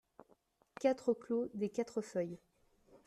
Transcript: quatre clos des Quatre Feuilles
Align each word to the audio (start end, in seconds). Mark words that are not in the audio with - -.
quatre 0.79 1.13
clos 1.13 1.51
des 1.53 1.69
Quatre 1.69 2.01
Feuilles 2.01 2.39